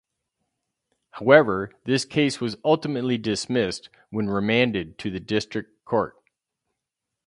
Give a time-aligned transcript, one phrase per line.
[1.11, 6.15] However, this case was ultimately dismissed when remanded to the District Court.